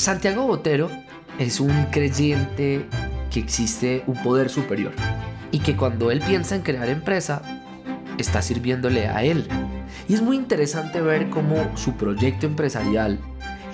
[0.00, 0.88] Santiago Botero
[1.38, 2.86] es un creyente
[3.30, 4.94] que existe un poder superior
[5.52, 7.42] y que cuando él piensa en crear empresa,
[8.16, 9.46] está sirviéndole a él.
[10.08, 13.18] Y es muy interesante ver cómo su proyecto empresarial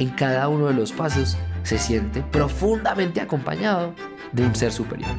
[0.00, 3.95] en cada uno de los pasos se siente profundamente acompañado
[4.32, 5.14] de un ser superior.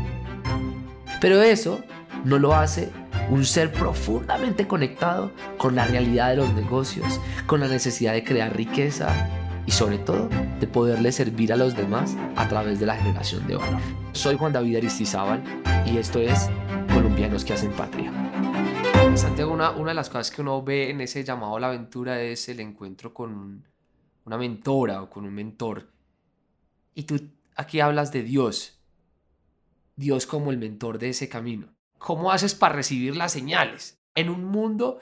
[1.22, 1.80] Pero eso
[2.26, 2.92] no lo hace
[3.30, 8.54] un ser profundamente conectado con la realidad de los negocios, con la necesidad de crear
[8.54, 9.08] riqueza
[9.68, 10.30] y sobre todo
[10.60, 13.82] de poderle servir a los demás a través de la generación de valor.
[14.14, 15.44] Soy Juan David Aristizábal
[15.86, 16.50] y esto es
[16.92, 18.12] Colombianos que hacen patria.
[19.16, 22.22] Santiago, una, una de las cosas que uno ve en ese llamado a la aventura
[22.22, 23.68] es el encuentro con
[24.26, 25.92] una mentora o con un mentor.
[26.96, 27.20] Y tú
[27.56, 28.80] aquí hablas de Dios,
[29.96, 31.68] Dios como el mentor de ese camino.
[31.98, 35.00] ¿Cómo haces para recibir las señales en un mundo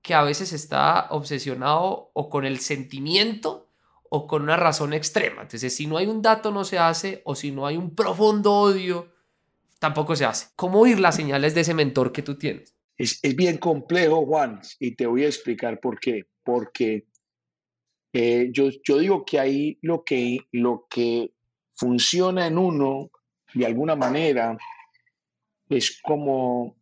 [0.00, 3.61] que a veces está obsesionado o con el sentimiento
[4.14, 5.40] o con una razón extrema?
[5.40, 8.52] Entonces, si no hay un dato no se hace o si no hay un profundo
[8.52, 9.10] odio,
[9.78, 10.48] tampoco se hace.
[10.54, 12.76] ¿Cómo oír las señales de ese mentor que tú tienes?
[12.98, 16.26] Es, bien complejo, Juan, y te voy a explicar por qué.
[16.44, 17.06] Porque
[18.12, 21.32] eh, yo, yo digo que ahí lo que, lo que
[21.74, 23.10] funciona en uno,
[23.54, 24.58] de alguna manera,
[25.70, 26.76] es como,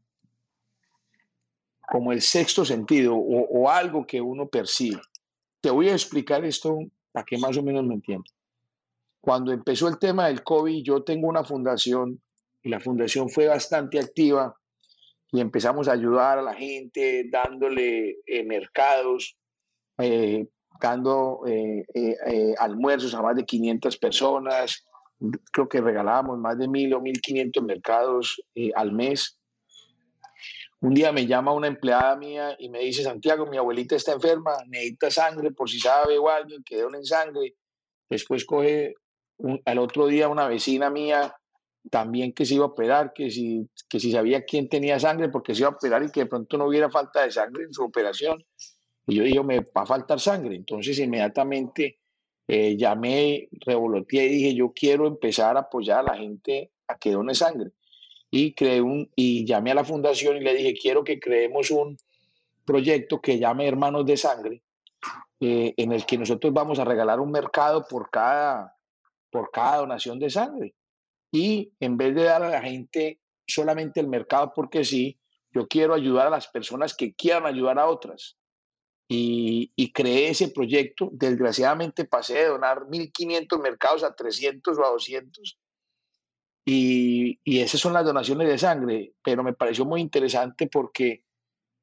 [1.89, 5.00] como el sexto sentido o, algo que uno percibe.
[5.61, 6.81] Te voy a explicar esto
[7.12, 8.34] para que más o menos me entiendas.
[9.20, 12.22] Cuando empezó el tema del COVID, yo tengo una fundación
[12.62, 14.55] y la fundación fue bastante activa
[15.33, 19.36] y empezamos a ayudar a la gente dándole eh, mercados,
[19.98, 20.48] eh,
[20.81, 21.84] dando eh,
[22.58, 24.84] almuerzos a más de 500 personas,
[25.53, 29.38] creo que regalábamos más de mil o mil quinientos mercados eh, al mes.
[30.83, 34.53] Un día me llama una empleada mía y me dice, Santiago, mi abuelita está enferma,
[34.67, 37.55] necesita sangre por si sabe o alguien que en sangre.
[38.09, 38.95] Después coge
[39.67, 41.34] al otro día una vecina mía
[41.91, 45.54] también que se iba a operar, que si, que si sabía quién tenía sangre porque
[45.54, 47.84] se iba a operar y que de pronto no hubiera falta de sangre en su
[47.84, 48.43] operación.
[49.06, 50.56] Y yo dije, me va a faltar sangre.
[50.56, 51.99] Entonces inmediatamente
[52.49, 57.12] eh, llamé, revoloteé y dije, yo quiero empezar a apoyar a la gente a que
[57.12, 57.71] done sangre.
[58.30, 61.96] Y, creé un, y llamé a la fundación y le dije, quiero que creemos un
[62.64, 64.62] proyecto que llame Hermanos de Sangre,
[65.41, 68.76] eh, en el que nosotros vamos a regalar un mercado por cada,
[69.30, 70.74] por cada donación de sangre.
[71.32, 75.18] Y en vez de dar a la gente solamente el mercado porque sí,
[75.52, 78.36] yo quiero ayudar a las personas que quieran ayudar a otras
[79.12, 81.08] y, creé ese proyecto.
[81.12, 85.58] Desgraciadamente pasé de donar 1.500 mercados a 300 o a 200.
[86.65, 91.25] Y, y esas son las donaciones de sangre, pero me pareció muy interesante porque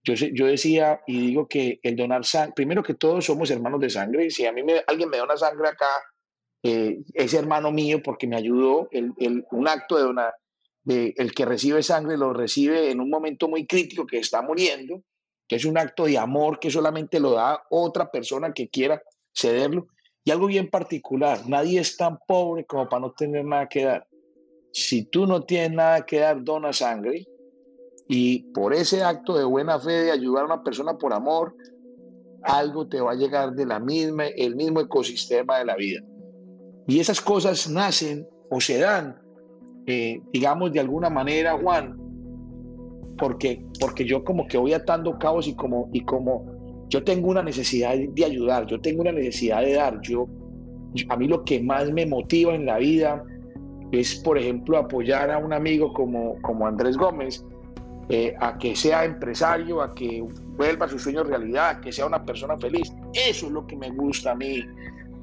[0.04, 3.90] yo, yo decía y digo que el donar sangre, primero que todos somos hermanos de
[3.90, 5.90] sangre, si a mí me, alguien me dona sangre acá,
[6.64, 10.34] eh, es hermano mío porque me ayudó, el, el, un acto de donar,
[10.84, 15.04] de, el que recibe sangre lo recibe en un momento muy crítico que está muriendo,
[15.48, 19.02] que es un acto de amor que solamente lo da otra persona que quiera
[19.36, 19.88] cederlo.
[20.24, 24.08] Y algo bien particular, nadie es tan pobre como para no tener nada que dar.
[24.72, 27.26] Si tú no tienes nada que dar, dona sangre.
[28.08, 31.56] Y por ese acto de buena fe de ayudar a una persona por amor,
[32.44, 36.02] algo te va a llegar de la misma, el mismo ecosistema de la vida.
[36.88, 39.22] Y esas cosas nacen o se dan,
[39.86, 41.98] eh, digamos, de alguna manera, Juan,
[43.18, 47.44] porque, porque yo como que voy atando cabos y como, y como yo tengo una
[47.44, 50.28] necesidad de ayudar, yo tengo una necesidad de dar, yo,
[51.10, 53.24] a mí lo que más me motiva en la vida
[53.92, 57.46] es, por ejemplo, apoyar a un amigo como, como Andrés Gómez,
[58.10, 60.26] eh, a que sea empresario, a que
[60.58, 62.92] vuelva su sueño realidad, a que sea una persona feliz.
[63.14, 64.64] Eso es lo que me gusta a mí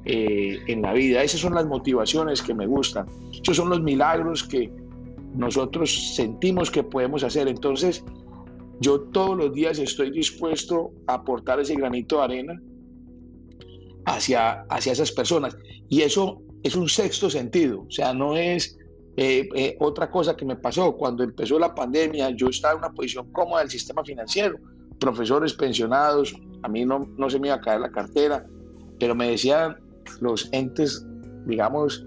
[0.05, 1.23] eh, en la vida.
[1.23, 3.07] Esas son las motivaciones que me gustan.
[3.41, 4.71] Esos son los milagros que,
[5.37, 7.47] nosotros sentimos que podemos hacer.
[7.47, 8.03] Entonces,
[8.79, 12.61] yo todos los días estoy dispuesto a aportar ese granito de arena
[14.05, 15.57] hacia, hacia esas personas.
[15.89, 18.75] Y eso es un sexto sentido, o sea, no es
[19.17, 20.93] eh, eh, otra cosa que me pasó.
[20.97, 24.57] Cuando empezó la pandemia, yo estaba en una posición cómoda del sistema financiero,
[24.99, 28.47] profesores pensionados, a mí no, no se me iba a caer la cartera,
[28.99, 29.77] pero me decían
[30.21, 31.05] los entes,
[31.45, 32.03] digamos,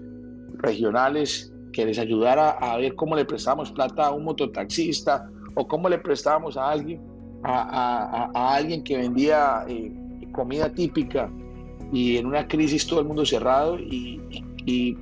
[0.55, 5.87] regionales que les ayudara a ver cómo le prestamos plata a un mototaxista o cómo
[5.87, 7.01] le prestábamos a alguien,
[7.45, 9.89] a, alguien que vendía eh,
[10.33, 11.31] comida típica
[11.91, 14.19] y en una crisis todo el mundo cerrado y,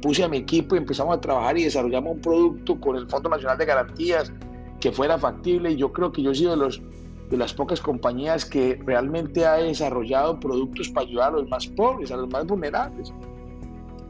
[0.01, 3.29] puse a mi equipo y empezamos a trabajar y desarrollamos un producto con el Fondo
[3.29, 4.31] Nacional de Garantías
[4.79, 6.81] que fuera factible y yo creo que yo he sido de, los,
[7.29, 12.11] de las pocas compañías que realmente ha desarrollado productos para ayudar a los más pobres,
[12.11, 13.11] a los más vulnerables.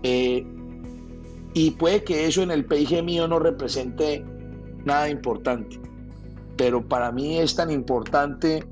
[0.04, 0.46] Eh,
[1.54, 4.24] y puede que eso en el PIG mío no represente
[4.86, 5.80] nada importante,
[6.56, 8.64] pero para mí es tan importante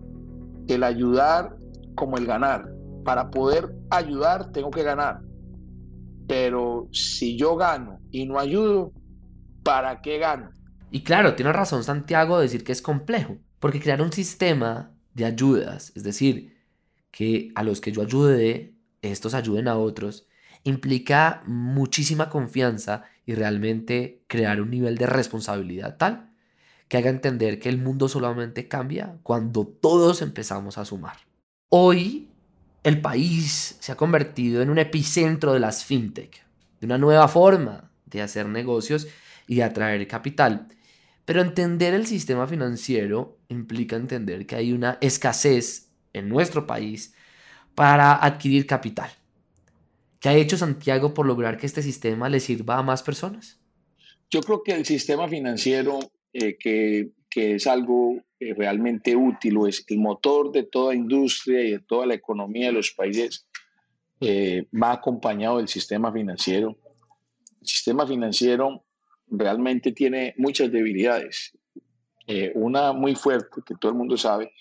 [0.68, 1.56] el ayudar
[1.95, 2.69] como el ganar.
[3.04, 5.22] Para poder ayudar tengo que ganar,
[6.27, 8.92] pero si yo gano y no ayudo,
[9.63, 10.50] ¿para qué gano?
[10.92, 15.25] Y claro, tiene razón Santiago de decir que es complejo, porque crear un sistema de
[15.25, 16.57] ayudas, es decir,
[17.12, 20.27] que a los que yo ayude, estos ayuden a otros,
[20.63, 26.31] implica muchísima confianza y realmente crear un nivel de responsabilidad tal
[26.88, 31.18] que haga entender que el mundo solamente cambia cuando todos empezamos a sumar.
[31.69, 32.30] Hoy
[32.85, 36.45] el país se ha convertido en un epicentro de las fintech,
[36.79, 39.07] de una nueva forma de hacer negocios
[39.47, 40.67] y de atraer capital.
[41.25, 47.15] Pero entender el sistema financiero implica entender que hay una escasez en nuestro país
[47.73, 49.09] para adquirir capital.
[50.19, 53.57] ¿Qué ha hecho Santiago por lograr que este sistema le sirva a más personas?
[54.29, 55.97] Yo creo que el sistema financiero,
[56.33, 61.79] eh, que, es algo realmente útil, o es el motor de toda industria y de
[61.79, 63.47] toda la economía de los países,
[64.21, 66.77] eh, va acompañado del sistema financiero.
[67.61, 68.85] El sistema financiero
[69.27, 71.57] realmente tiene muchas debilidades.
[72.27, 74.51] Eh, una muy fuerte, que todo el mundo sabe,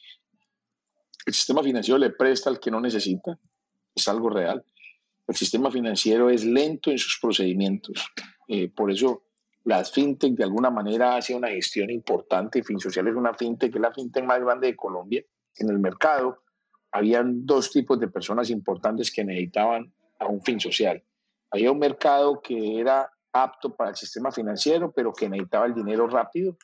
[1.26, 3.38] el sistema financiero le presta al que no necesita,
[3.94, 4.64] es algo real.
[5.26, 8.06] El sistema financiero es lento en sus procedimientos.
[8.48, 9.24] Eh, por eso
[9.64, 12.62] las fintech de alguna manera hace una gestión importante.
[12.62, 15.24] FinSocial es una fintech, que es la fintech más grande de Colombia.
[15.56, 16.42] En el mercado
[16.92, 21.02] habían dos tipos de personas importantes que necesitaban a un FinSocial.
[21.50, 26.06] Había un mercado que era apto para el sistema financiero, pero que necesitaba el dinero
[26.06, 26.56] rápido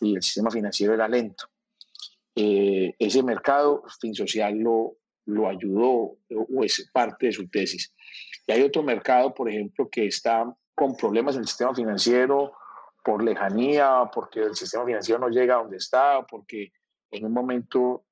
[0.00, 1.44] y el sistema financiero era lento.
[2.34, 4.96] Eh, ese mercado, FinSocial lo,
[5.26, 7.92] lo ayudó o es parte de su tesis.
[8.46, 10.44] Y hay otro mercado, por ejemplo, que está
[10.80, 12.54] con problemas en el sistema financiero
[13.04, 16.72] por lejanía, porque el sistema financiero no llega a donde está, porque
[17.10, 18.06] en un momento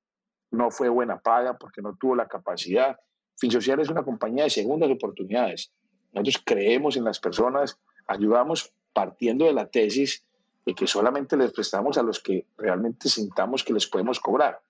[0.51, 3.01] no fue buena paga, porque no tuvo la capacidad.
[3.39, 5.73] FinSocial es una compañía de segundas oportunidades.
[6.13, 10.27] Nosotros creemos en las personas ayudamos partiendo de la tesis
[10.67, 14.61] de que solamente les prestamos a los que realmente sintamos que les podemos cobrar.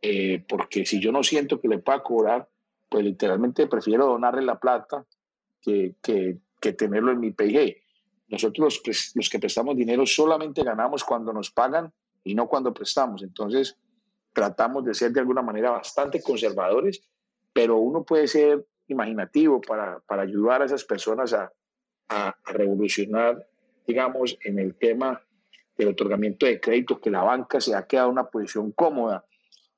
[0.00, 2.48] Eh, porque si yo no siento que le pueda cobrar,
[2.88, 5.04] pues literalmente prefiero donarle la plata
[5.60, 7.82] que, que, que tenerlo en mi PIG.
[8.28, 11.92] Nosotros los, los que prestamos dinero solamente ganamos cuando nos pagan
[12.24, 13.22] y no cuando prestamos.
[13.22, 13.76] Entonces,
[14.32, 17.02] tratamos de ser de alguna manera bastante conservadores,
[17.52, 21.50] pero uno puede ser imaginativo para, para ayudar a esas personas a,
[22.08, 23.46] a, revolucionar,
[23.86, 25.22] digamos, en el tema
[25.76, 29.24] del otorgamiento de crédito, que la banca se ha quedado en una posición cómoda.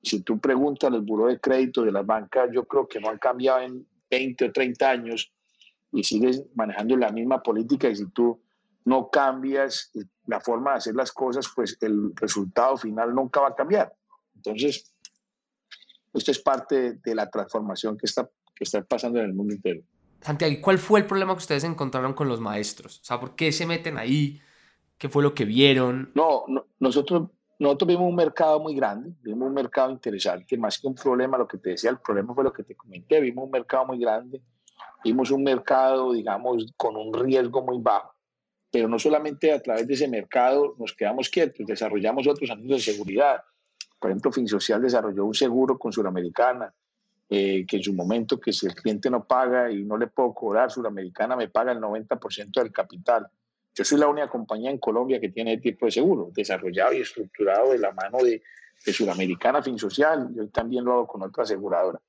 [0.03, 3.19] Si tú preguntas al buró de crédito de las bancas, yo creo que no han
[3.19, 5.33] cambiado en 20 o 30 años
[5.93, 8.41] y sigues manejando la misma política y si tú
[8.85, 9.91] no cambias
[10.27, 13.95] la forma de hacer las cosas, pues el resultado final nunca va a cambiar.
[14.35, 14.95] Entonces,
[16.15, 19.83] esto es parte de la transformación que está, que está pasando en el mundo entero.
[20.21, 23.01] Santiago, ¿cuál fue el problema que ustedes encontraron con los maestros?
[23.01, 24.41] O sea, ¿por qué se meten ahí?
[24.97, 26.11] ¿Qué fue lo que vieron?
[26.15, 26.45] No,
[26.81, 31.39] nosotros, nosotros vimos un mercado muy grande, vimos un mercado interesante, más que un problema,
[31.39, 33.99] lo que te decía, el problema fue lo que te comenté, vimos un mercado muy
[34.01, 34.43] grande,
[35.05, 38.15] vimos un mercado, digamos, con un riesgo muy bajo,
[38.71, 42.93] pero no solamente a través de ese mercado nos quedamos quietos, desarrollamos otros anuncios de
[42.93, 43.43] seguridad.
[43.99, 46.73] Por ejemplo, FinSocial desarrolló un seguro con Suramericana,
[47.31, 50.33] eh, que en su momento que si el cliente no paga y no le puedo
[50.33, 53.29] cobrar, Suramericana me paga el 90% del capital.
[53.75, 57.01] Yo soy la única compañía en Colombia que tiene este tipo de seguro, desarrollado y
[57.01, 58.43] estructurado de la mano de,
[58.85, 60.31] de Suramericana Fin Social.
[60.35, 62.01] Yo también lo hago con otra aseguradora.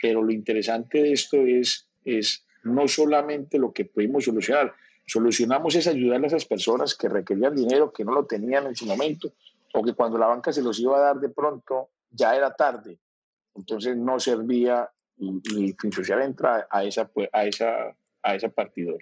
[0.00, 4.74] Pero lo interesante de esto es, es no solamente lo que pudimos solucionar,
[5.06, 8.86] solucionamos es ayudar a esas personas que requerían dinero, que no lo tenían en su
[8.86, 9.32] momento,
[9.72, 12.98] o que cuando la banca se los iba a dar de pronto, ya era tarde
[13.54, 18.98] entonces no servía y, y FinSocial entra a esa, a, esa, a esa partidor.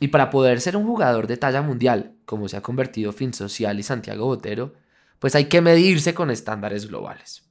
[0.00, 3.82] Y para poder ser un jugador de talla mundial, como se ha convertido FinSocial y
[3.82, 4.74] Santiago Botero,
[5.18, 7.48] pues hay que medirse con estándares globales.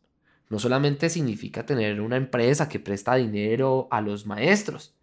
[0.53, 4.93] No solamente significa tener una empresa que presta dinero a los maestros,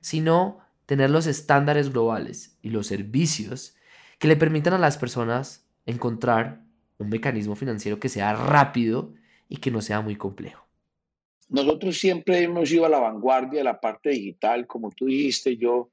[0.00, 3.74] sino tener los estándares globales y los servicios
[4.20, 6.60] que le permitan a las personas encontrar
[6.98, 9.14] un mecanismo financiero que sea rápido
[9.48, 10.64] y que no sea muy complejo.
[11.48, 15.90] Nosotros siempre hemos ido a la vanguardia de la parte digital, como tú dijiste, yo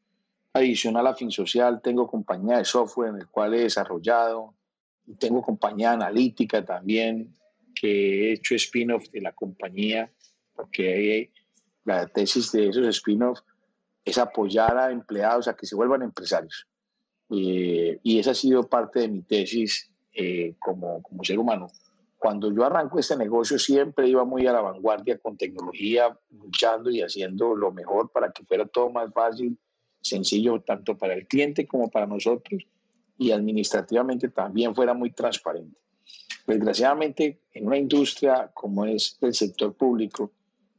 [0.53, 4.53] adicional a FinSocial tengo compañía de software en el cual he desarrollado,
[5.17, 7.33] tengo compañía analítica también,
[7.73, 10.11] que he hecho spin-off de la compañía,
[10.53, 11.31] porque
[11.85, 13.39] la tesis de esos spin-off
[14.03, 16.67] es apoyar a empleados a que se vuelvan empresarios.
[17.29, 21.67] Eh, y esa ha sido parte de mi tesis eh, como, como ser humano.
[22.17, 27.01] Cuando yo arranco este negocio siempre iba muy a la vanguardia con tecnología, luchando y
[27.01, 29.57] haciendo lo mejor para que fuera todo más fácil,
[30.01, 32.63] sencillo, tanto para el cliente como para nosotros
[33.17, 35.79] y administrativamente también fuera muy transparente.
[36.47, 40.31] Desgraciadamente, en una industria como es el sector público,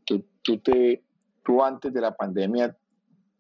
[0.04, 1.02] tú, te,
[1.44, 2.76] tú antes de la pandemia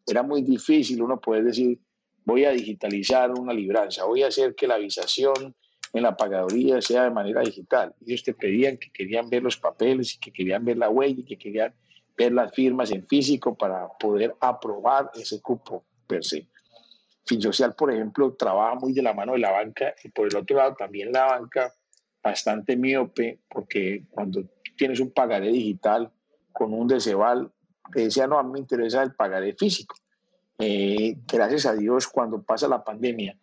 [0.06, 1.78] era muy difícil uno poder decir,
[2.24, 5.54] voy a digitalizar una libranza, voy a hacer que la avisación
[5.92, 7.94] en la pagaduría sea de manera digital.
[8.06, 11.24] Ellos te pedían que querían ver los papeles y que querían ver la huella y
[11.24, 11.74] que querían
[12.16, 16.46] ver las firmas en físico para poder aprobar ese cupo per se.
[17.24, 20.56] FinSocial, por ejemplo, trabaja muy de la mano de la banca y por el otro
[20.56, 21.72] lado también la banca
[22.22, 24.44] bastante miope porque cuando
[24.76, 26.10] tienes un pagaré digital
[26.52, 27.50] con un Deceval,
[27.92, 29.96] te decía, no, a mí me interesa el pagaré físico.
[30.58, 33.36] Eh, gracias a Dios, cuando pasa la pandemia,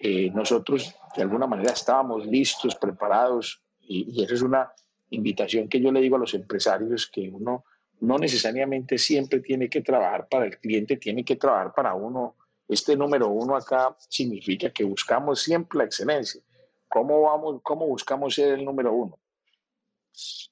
[0.00, 4.70] eh, nosotros de alguna manera estábamos listos, preparados, y, y eso es una
[5.10, 7.64] invitación que yo le digo a los empresarios, que uno
[8.00, 12.36] no necesariamente siempre tiene que trabajar para el cliente, tiene que trabajar para uno.
[12.68, 16.40] Este número uno acá significa que buscamos siempre la excelencia.
[16.88, 19.18] ¿Cómo, vamos, cómo buscamos ser el número uno?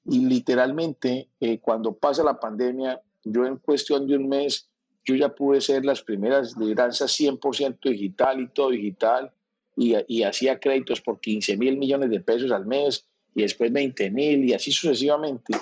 [0.05, 4.69] Y literalmente, eh, cuando pasa la pandemia, yo en cuestión de un mes,
[5.05, 9.33] yo ya pude ser las primeras libranzas 100% digital y todo digital,
[9.77, 14.45] y hacía créditos por 15 mil millones de pesos al mes, y después 20 mil,
[14.45, 15.57] y así sucesivamente,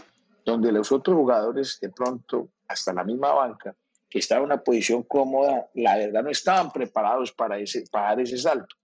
[0.45, 3.75] donde los otros jugadores, de pronto, hasta la misma banca,
[4.13, 8.21] que estaba en una posición cómoda, la verdad no estaban preparados para, ese, para dar
[8.21, 8.77] ese salto.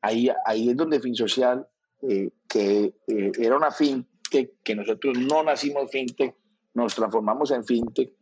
[0.00, 1.66] Ahí, ahí es donde FinSocial,
[2.02, 6.36] eh, que eh, era una fintech, que nosotros no nacimos fintech,
[6.74, 8.12] nos transformamos en fintech,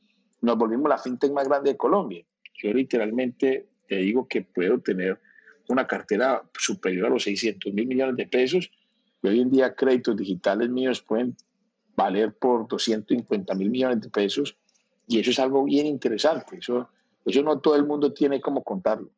[0.40, 2.24] nos volvimos la fintech más grande de Colombia.
[2.62, 5.20] Yo literalmente te digo que puedo tener
[5.68, 8.70] una cartera superior a los 600 mil millones de pesos
[9.22, 11.36] y hoy en día créditos digitales míos pueden
[11.94, 14.56] valer por 250 mil millones de pesos
[15.08, 16.58] y eso es algo bien interesante.
[16.58, 16.88] Eso,
[17.24, 19.10] eso no todo el mundo tiene como contarlo.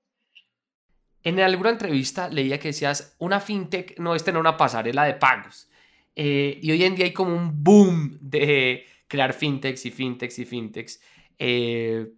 [1.23, 5.69] En alguna entrevista leía que decías, una fintech no es tener una pasarela de pagos.
[6.17, 10.45] Eh, y hoy en día hay como un boom de crear fintechs y fintechs y
[10.45, 11.01] fintechs.
[11.39, 12.11] Eh,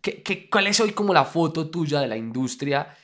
[0.00, 2.96] ¿qué, qué, cuál es hoy como la foto tuya de la industria?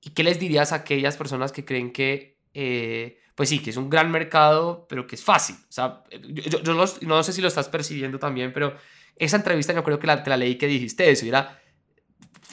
[0.00, 3.76] ¿Y qué les dirías a aquellas personas que creen que, eh, pues sí, que es
[3.76, 5.54] un gran mercado, pero que es fácil?
[5.54, 8.74] O sea, yo, yo no sé si lo estás percibiendo también, pero
[9.14, 11.56] esa entrevista yo creo que la, te leí que dijiste eso, y era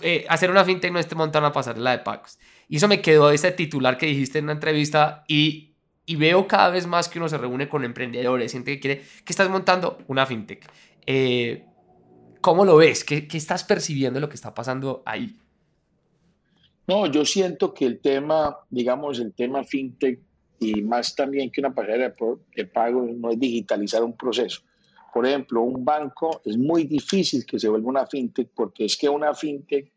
[0.01, 2.37] eh, hacer una fintech no es montar una pasarela de pagos.
[2.69, 5.73] Y eso me quedó ese titular que dijiste en una entrevista y,
[6.05, 9.33] y, veo cada vez más que uno se reúne con emprendedores, gente que quiere, que
[9.33, 10.69] estás montando una fintech.
[11.07, 11.65] Eh,
[12.41, 13.03] ¿Cómo lo ves?
[13.03, 15.35] ¿Qué, ¿Qué, estás percibiendo lo que está pasando ahí?
[16.85, 20.19] No, yo siento que el tema, digamos, el tema fintech
[20.59, 22.13] y más también que una pasarela
[22.55, 24.61] de pagos no es digitalizar un proceso
[25.15, 29.07] por ejemplo, un banco es muy difícil que se vuelva una fintech porque es que
[29.07, 29.89] una fintech,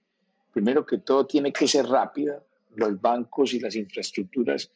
[0.52, 2.40] primero que todo, tiene que ser rápida.
[2.76, 4.70] Los bancos y las infraestructuras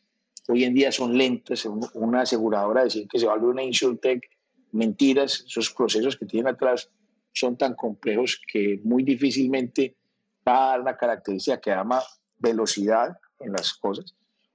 [0.49, 1.65] hoy en día son lentas.
[1.95, 4.21] Una aseguradora decir que se vuelve una insurtech,
[4.73, 5.45] mentiras.
[5.47, 6.91] Esos procesos que tienen atrás
[7.33, 9.95] son tan complejos que muy difícilmente
[10.45, 12.03] va a dar una característica que llama
[12.37, 14.13] velocidad en las cosas.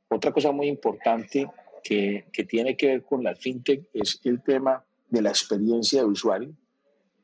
[0.10, 1.50] Otra cosa muy importante
[1.84, 6.54] que, tiene que ver con la fintech es el tema de la experiencia de usuario,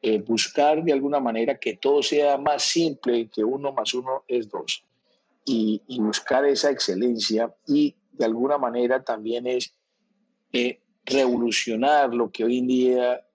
[0.01, 4.49] eh, buscar de alguna manera que todo sea más simple, que uno más uno es
[4.49, 4.83] dos,
[5.45, 9.73] y, buscar esa excelencia y de alguna manera también es
[10.51, 13.25] eh, revolucionar lo que hoy en día,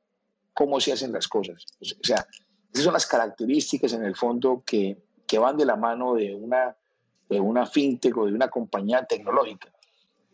[0.55, 1.65] cómo se hacen las cosas.
[1.81, 2.27] O sea,
[2.73, 4.97] esas son las características en el fondo que
[5.39, 6.77] van de la mano de una,
[7.29, 9.73] de una fintech o de una compañía tecnológica.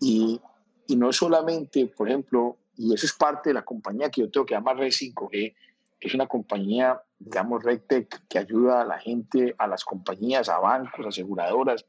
[0.00, 0.40] Y,
[0.86, 4.46] y no solamente, por ejemplo, y eso es parte de la compañía que yo tengo
[4.46, 5.54] que llamar Red 5G,
[6.00, 10.58] que es una compañía, digamos, RedTech, que ayuda a la gente, a las compañías, a
[10.58, 11.86] bancos, aseguradoras,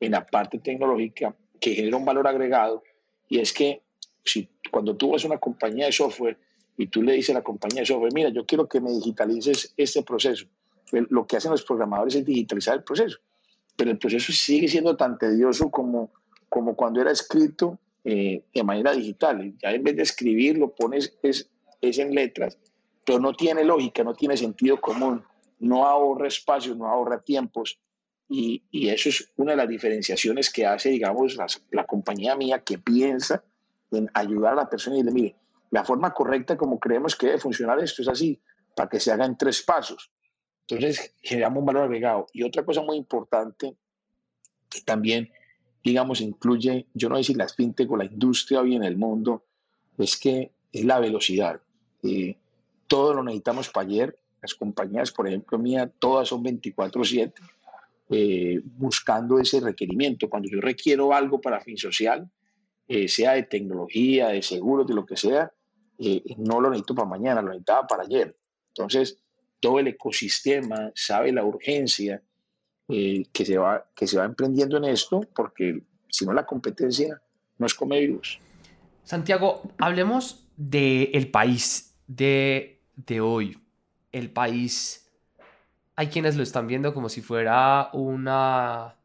[0.00, 2.82] en la parte tecnológica, que genera un valor agregado.
[3.28, 3.82] Y es que
[4.24, 6.38] si, cuando tú vas a una compañía de software
[6.76, 9.74] y tú le dices a la compañía de software, mira, yo quiero que me digitalices
[9.76, 10.46] este proceso,
[10.92, 13.18] lo que hacen los programadores es digitalizar el proceso.
[13.78, 16.10] Pero el proceso sigue siendo tan tedioso como,
[16.48, 19.54] como cuando era escrito eh, de manera digital.
[19.62, 21.48] Ya en vez de escribir, lo pones es,
[21.80, 22.58] es en letras,
[23.06, 25.22] pero no tiene lógica, no tiene sentido común,
[25.60, 27.78] no ahorra espacio, no ahorra tiempos.
[28.28, 31.38] Y, y eso es una de las diferenciaciones que hace, digamos,
[31.70, 33.44] la compañía mía que piensa
[33.92, 35.36] en ayudar a la persona y le mire,
[35.70, 38.40] la forma correcta como creemos que debe funcionar esto es así,
[38.74, 40.10] para que se haga en tres pasos.
[40.68, 42.26] Entonces generamos un valor agregado.
[42.32, 43.74] Y otra cosa muy importante
[44.68, 45.30] que también,
[45.82, 49.44] digamos, incluye, yo no sé si las fintech o la industria hoy en el mundo,
[49.96, 51.60] es que es la velocidad.
[52.02, 52.36] Eh,
[52.86, 54.18] todo lo necesitamos para ayer.
[54.42, 57.32] Las compañías, por ejemplo, mía, todas son 24/7
[58.10, 60.28] eh, buscando ese requerimiento.
[60.28, 62.30] Cuando yo requiero algo para fin social,
[62.86, 65.50] eh, sea de tecnología, de seguros, de lo que sea,
[66.36, 68.36] no lo necesito para mañana, lo necesitaba para ayer.
[68.68, 69.18] Entonces,
[69.60, 72.22] todo el ecosistema sabe la urgencia
[72.88, 77.20] eh, que, se va, que se va emprendiendo en esto, porque si no la competencia
[77.58, 78.20] no es come
[79.04, 83.58] Santiago, hablemos del el país de, de hoy.
[84.12, 85.10] El país,
[85.96, 88.96] hay quienes lo están viendo como si fuera una,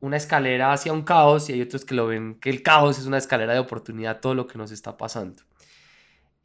[0.00, 3.06] una escalera hacia un caos y hay otros que lo ven que el caos es
[3.06, 5.42] una escalera de oportunidad, todo lo que nos está pasando.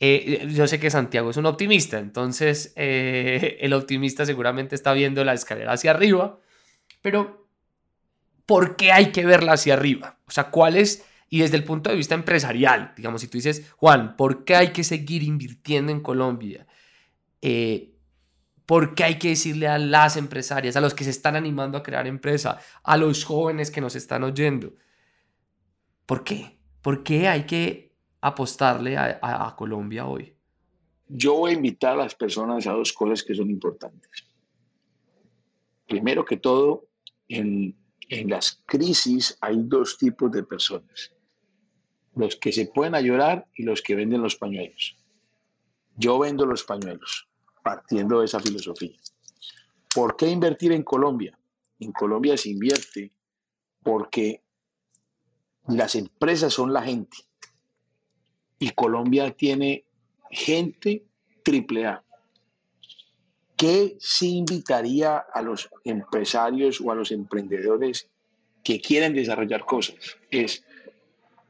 [0.06, 5.24] Eh, yo sé que Santiago es un optimista, entonces eh, el optimista seguramente está viendo
[5.24, 6.42] la escalera hacia arriba,
[7.02, 7.48] pero
[8.46, 10.20] ¿por qué hay que verla hacia arriba?
[10.28, 11.06] O sea, ¿cuál es?
[11.30, 14.74] Y desde el punto de vista empresarial, digamos, si tú dices, Juan, ¿por qué hay
[14.74, 16.68] que seguir invirtiendo en Colombia?
[17.42, 17.96] Eh,
[18.66, 21.84] ¿Por qué hay que decirle a las empresarias, a los que se están animando a
[21.84, 24.74] crear empresa, a los jóvenes que nos están oyendo?
[26.06, 26.60] ¿Por qué?
[26.82, 27.93] ¿Por qué hay que
[28.24, 30.34] apostarle a, Colombia hoy?
[31.10, 34.10] Yo voy a invitar a las personas a dos cosas que son importantes.
[35.86, 36.88] Primero que todo,
[37.28, 37.76] en,
[38.08, 41.12] en las crisis hay dos tipos de personas.
[42.16, 44.98] Los que se pueden ayudar y los que venden los pañuelos.
[45.98, 47.28] Yo vendo los pañuelos,
[47.62, 48.98] partiendo de esa filosofía.
[49.94, 51.38] ¿Por qué invertir en Colombia?
[51.78, 53.12] En Colombia se invierte
[53.84, 54.42] porque
[55.68, 57.18] las empresas son la gente
[58.60, 59.86] y Colombia tiene
[60.32, 61.04] gente
[61.44, 62.04] triple A.
[63.56, 68.10] ¿Qué sí invitaría a los empresarios o a los emprendedores
[68.64, 70.18] que quieren desarrollar cosas?
[70.32, 70.64] Es,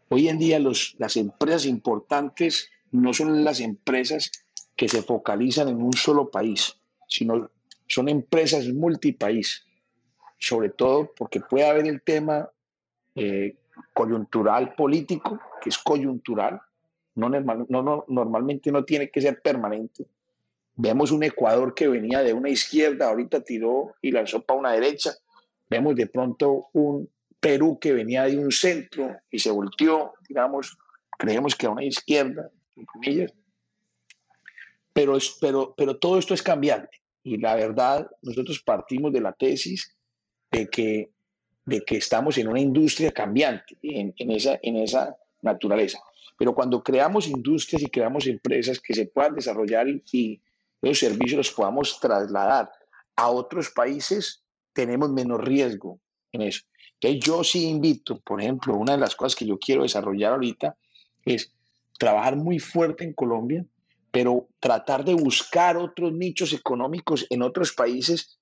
[0.10, 4.32] hoy en día los, las empresas importantes no son las empresas
[4.76, 7.50] que se focalizan en un solo país, sino
[7.88, 9.66] son empresas multipaís,
[10.38, 12.50] sobre todo porque puede haber el tema
[13.16, 13.56] eh,
[13.94, 16.62] coyuntural político, que es coyuntural,
[17.16, 20.06] no, no, normalmente no tiene que ser permanente.
[20.76, 25.12] Vemos un Ecuador que venía de una izquierda, ahorita tiró y lanzó para una derecha.
[25.70, 30.78] Vemos de pronto un Perú que venía de un centro y se volteó, digamos,
[31.18, 33.34] creemos que a una izquierda, en comillas.
[34.94, 37.02] Pero, pero, pero todo esto es cambiante.
[37.24, 39.96] Y la verdad, nosotros partimos de la tesis
[40.52, 41.10] de que,
[41.66, 46.00] de que estamos en una industria cambiante, en, en, esa, en esa naturaleza.
[46.38, 50.42] Pero cuando creamos industrias y creamos empresas que se puedan desarrollar y,
[50.82, 52.70] los servicios los podamos trasladar
[53.16, 54.44] a otros países,
[54.74, 56.02] tenemos menos riesgo
[56.34, 56.64] en eso.
[57.00, 60.78] Entonces yo sí invito, por ejemplo, una de las cosas que yo quiero desarrollar ahorita
[61.24, 61.54] es
[61.98, 63.66] trabajar muy fuerte en Colombia,
[64.12, 68.38] pero tratar de buscar otros nichos económicos en otros países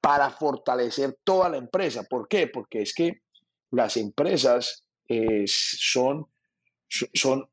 [0.00, 2.02] para fortalecer toda la empresa.
[2.02, 2.48] ¿Por qué?
[2.48, 3.22] Porque es que
[3.70, 6.26] las empresas eh, son
[6.88, 7.48] son,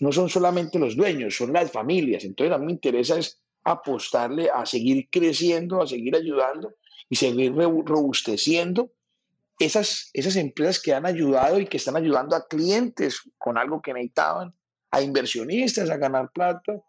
[0.00, 2.24] no son solamente los dueños, son las familias.
[2.24, 6.74] Entonces a mí me interesa es apostarle a seguir creciendo, a seguir ayudando
[7.08, 8.90] y seguir robusteciendo
[9.58, 13.92] esas, esas empresas que han ayudado y que están ayudando a clientes con algo que
[13.92, 14.54] necesitaban,
[14.90, 16.80] a inversionistas a ganar plata.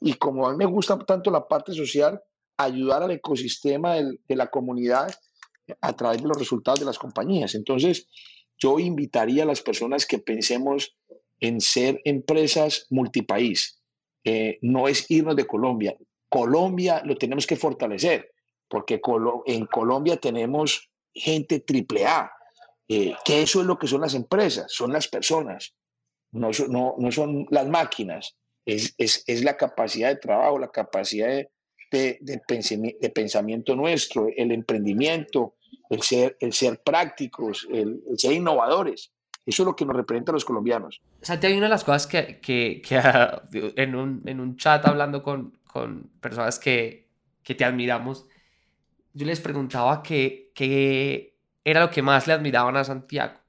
[0.00, 2.20] Y como a mí me gusta tanto la parte social,
[2.56, 5.08] ayudar al ecosistema de la comunidad
[5.80, 7.54] a través de los resultados de las compañías.
[7.54, 8.08] Entonces,
[8.58, 10.96] yo invitaría a las personas que pensemos
[11.40, 13.80] en ser empresas multipaís.
[14.24, 15.96] Eh, no es irnos de Colombia.
[16.28, 18.32] Colombia lo tenemos que fortalecer,
[18.68, 19.00] porque
[19.46, 22.30] en Colombia tenemos gente triple A,
[22.88, 25.74] eh, que eso es lo que son las empresas, son las personas,
[26.32, 31.28] no, no, no son las máquinas, es, es, es, la capacidad de trabajo, la capacidad
[31.28, 31.48] de,
[31.90, 35.56] de, pensamiento, nuestro, el emprendimiento,
[35.88, 39.10] el ser, el ser prácticos, el ser innovadores.
[39.48, 41.00] Eso es lo que nos representa a los colombianos.
[41.22, 43.00] Santiago, una de las cosas que, que, que
[43.76, 47.08] en, un, en, un, chat hablando con, con personas que,
[47.42, 48.26] que, te admiramos,
[49.14, 50.52] yo les preguntaba qué,
[51.64, 53.40] era lo que más le admiraban a Santiago.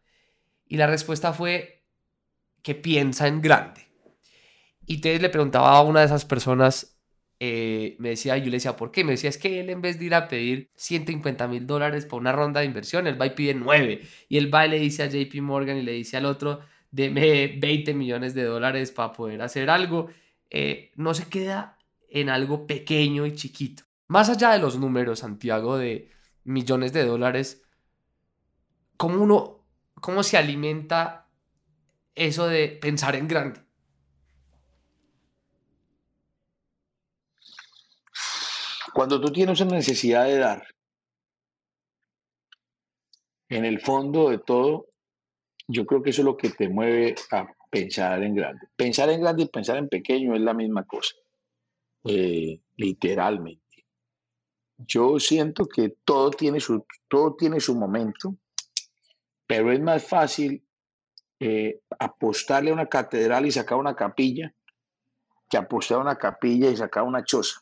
[0.67, 1.83] Y la respuesta fue
[2.61, 3.81] que piensa en grande.
[4.85, 6.97] Y entonces le preguntaba a una de esas personas
[7.41, 9.03] eh, me decía, yo le decía, ¿por qué?
[9.05, 12.17] Me decía, es que él en vez de ir a pedir 150 mil dólares para
[12.17, 14.01] una ronda de inversión, él va y pide 9.
[14.27, 16.59] Y él va y le dice a JP Morgan y le dice al otro,
[16.91, 20.09] deme 20 millones de dólares para poder hacer algo.
[20.49, 21.77] Eh, no se queda
[22.09, 23.83] en algo pequeño y chiquito.
[24.07, 26.09] Más allá de los números, Santiago, de
[26.43, 27.63] millones de dólares,
[28.97, 29.63] ¿cómo uno,
[30.01, 31.29] cómo se alimenta
[32.15, 33.61] eso de pensar en grande?
[38.99, 40.67] Cuando tú tienes una necesidad de dar,
[43.47, 44.87] en el fondo de todo,
[45.69, 48.67] yo creo que eso es lo que te mueve a pensar en grande.
[48.75, 51.15] Pensar en grande y pensar en pequeño es la misma cosa,
[52.03, 53.85] eh, literalmente.
[54.79, 58.35] Yo siento que todo tiene, su, todo tiene su momento,
[59.47, 60.61] pero es más fácil
[61.39, 64.53] eh, apostarle a una catedral y sacar una capilla
[65.49, 67.61] que apostar a una capilla y sacar una choza.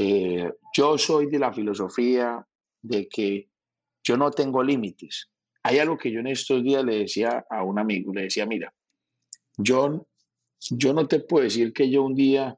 [0.00, 2.46] Eh, yo soy de la filosofía
[2.80, 3.50] de que
[4.04, 5.28] yo no tengo límites.
[5.64, 8.72] Hay algo que yo en estos días le decía a un amigo, le decía, mira,
[9.56, 10.06] yo,
[10.70, 12.56] yo no te puedo decir que yo un día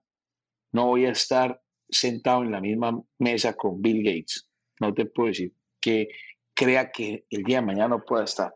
[0.73, 4.47] no voy a estar sentado en la misma mesa con Bill Gates.
[4.79, 6.11] No te puedo decir que
[6.53, 8.55] crea que el día de mañana no pueda estar.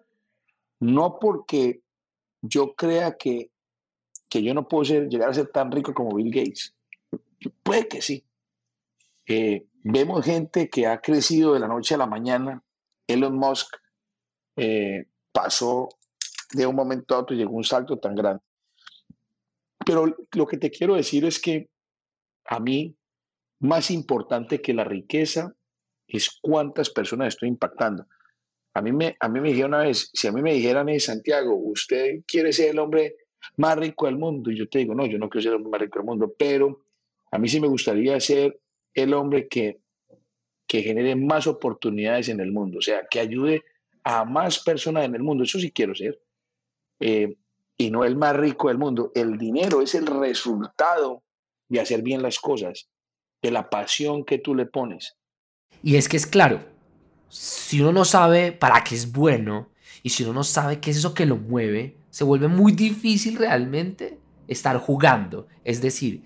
[0.80, 1.80] No porque
[2.42, 3.50] yo crea que,
[4.28, 6.76] que yo no puedo llegar a ser tan rico como Bill Gates.
[7.62, 8.22] Puede que sí,
[9.26, 12.62] eh, vemos gente que ha crecido de la noche a la mañana.
[13.06, 13.76] Elon Musk
[14.56, 15.88] eh, pasó
[16.52, 18.42] de un momento a otro llegó un salto tan grande.
[19.84, 21.68] Pero lo que te quiero decir es que
[22.46, 22.96] a mí,
[23.60, 25.54] más importante que la riqueza
[26.06, 28.06] es cuántas personas estoy impactando.
[28.74, 31.00] A mí me, a mí me dijeron una vez, si a mí me dijeran en
[31.00, 33.16] Santiago, usted quiere ser el hombre
[33.56, 35.70] más rico del mundo, y yo te digo, no, yo no quiero ser el hombre
[35.70, 36.86] más rico del mundo, pero
[37.30, 38.60] a mí sí me gustaría ser
[38.94, 39.80] el hombre que,
[40.66, 43.64] que genere más oportunidades en el mundo, o sea, que ayude
[44.04, 45.44] a más personas en el mundo.
[45.44, 46.20] Eso sí quiero ser.
[47.00, 47.36] Eh,
[47.76, 49.10] y no el más rico del mundo.
[49.14, 51.24] El dinero es el resultado
[51.68, 52.88] de hacer bien las cosas,
[53.42, 55.16] de la pasión que tú le pones.
[55.82, 56.60] Y es que es claro,
[57.28, 59.70] si uno no sabe para qué es bueno
[60.02, 63.36] y si uno no sabe qué es eso que lo mueve, se vuelve muy difícil
[63.36, 65.48] realmente estar jugando.
[65.64, 66.22] Es decir,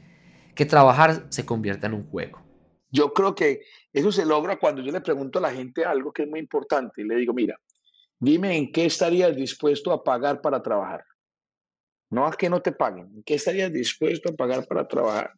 [0.54, 2.42] que trabajar se convierta en un juego.
[2.90, 6.22] Yo creo que eso se logra cuando yo le pregunto a la gente algo que
[6.22, 7.60] es muy importante y le digo, mira,
[8.18, 11.04] dime en qué estarías dispuesto a pagar para trabajar.
[12.10, 15.32] No a que no te paguen, ¿en qué estarías dispuesto a pagar para trabajar?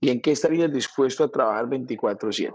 [0.00, 2.54] ¿Y en qué estarías dispuesto a trabajar 24/7?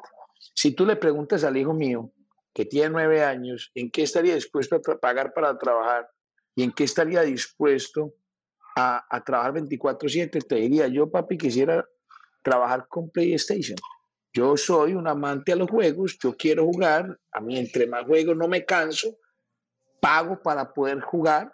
[0.54, 2.12] Si tú le preguntas al hijo mío,
[2.54, 6.08] que tiene nueve años, ¿en qué estaría dispuesto a pagar para trabajar?
[6.56, 8.14] ¿Y en qué estaría dispuesto
[8.76, 10.46] a, a trabajar 24/7?
[10.48, 11.84] Te diría, yo papi quisiera
[12.44, 13.78] trabajar con PlayStation.
[14.34, 18.36] Yo soy un amante a los juegos, yo quiero jugar, a mí entre más juegos
[18.36, 19.16] no me canso,
[20.00, 21.54] pago para poder jugar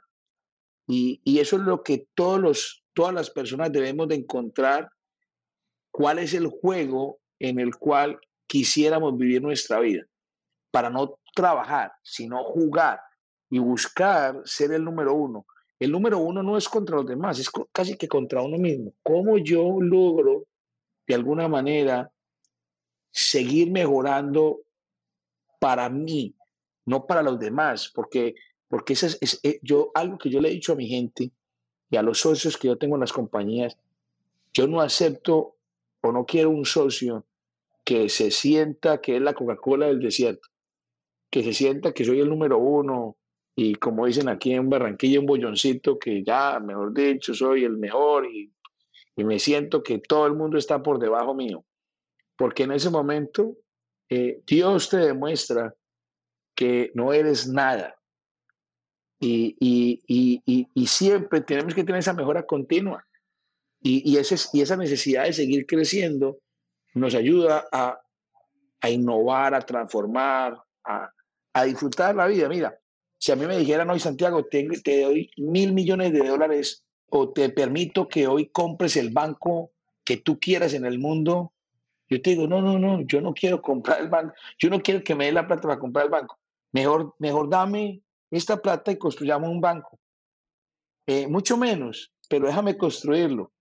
[0.87, 4.89] y, eso es lo que todos los, todas las personas debemos de encontrar,
[5.91, 10.03] cuál es el juego en el cual quisiéramos vivir nuestra vida,
[10.71, 12.99] para no trabajar, sino jugar
[13.51, 15.45] y buscar ser el número uno.
[15.77, 18.93] El número uno no es contra los demás, es casi que contra uno mismo.
[19.03, 20.45] ¿Cómo yo logro
[21.07, 22.11] de alguna manera
[23.11, 24.61] seguir mejorando
[25.59, 26.35] para mí,
[26.85, 28.35] no para los demás, porque,
[28.67, 31.31] porque eso es, eh, yo, algo que yo le he dicho a mi gente
[31.89, 33.77] y a los socios que yo tengo en las compañías,
[34.53, 35.55] yo no acepto
[36.01, 37.25] o no quiero un socio
[37.83, 40.49] que se sienta que es la Coca-Cola del desierto,
[41.29, 43.17] que se sienta que soy el número uno
[43.55, 48.25] y como dicen aquí en Barranquilla, un bolloncito que ya, mejor dicho, soy el mejor
[48.27, 48.51] y
[49.17, 51.65] me siento que todo el mundo está por debajo mío
[52.39, 53.57] porque en ese momento
[54.09, 55.75] eh, Dios te demuestra
[56.55, 57.95] que no eres nada.
[59.19, 59.57] Y,
[60.87, 63.05] siempre tenemos que tener esa mejora continua.
[63.81, 66.39] Y, ese, y esa necesidad de seguir creciendo
[66.93, 67.99] nos ayuda a,
[68.89, 72.47] innovar, a transformar, a, disfrutar la vida.
[72.47, 72.79] Mira,
[73.17, 77.49] si a mí me dijeran hoy, Santiago, te doy mil millones de dólares o te
[77.49, 79.71] permito que hoy compres el banco
[80.05, 81.51] que tú quieras en el mundo,
[82.09, 85.03] yo te digo, no, no, no, yo no quiero comprar el banco, yo no quiero
[85.03, 86.39] que me dé la plata para comprar el banco.
[86.71, 89.99] Mejor, mejor dame esta plata y construyamos un banco.
[91.07, 93.51] Eh, mucho menos, pero déjame construirlo.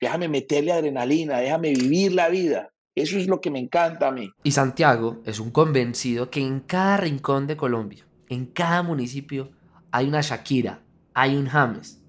[0.00, 2.72] Déjame meterle adrenalina, déjame vivir la vida.
[2.94, 4.30] Eso es lo que me encanta a mí.
[4.42, 9.52] Y Santiago es un convencido que en cada rincón de Colombia, en cada municipio,
[9.92, 10.82] hay una Shakira,
[11.14, 12.02] hay un James,